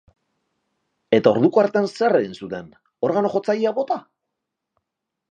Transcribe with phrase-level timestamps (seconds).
[1.17, 2.71] Eta orduko hartan zer egin zuten,
[3.09, 3.99] organo-jotzailea bota?